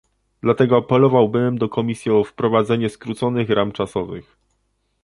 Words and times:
Dlatego 0.43 0.77
apelowałbym 0.77 1.57
do 1.57 1.69
Komisji 1.69 2.11
o 2.11 2.23
wprowadzenie 2.23 2.89
skróconych 2.89 3.49
ram 3.49 3.71
czasowych 3.71 4.37